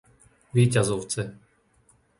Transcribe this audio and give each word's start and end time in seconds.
Víťazovce 0.55 1.23